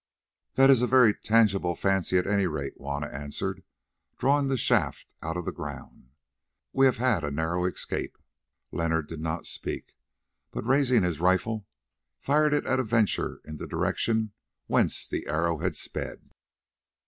[0.55, 3.61] "This is a very tangible fancy at any rate," Juanna answered,
[4.17, 6.09] drawing the shaft out of the ground.
[6.73, 8.17] "We have had a narrow escape."
[8.71, 9.95] Leonard did not speak,
[10.49, 11.67] but raising his rifle
[12.17, 14.31] he fired it at a venture in the direction
[14.65, 16.31] whence the arrow had sped.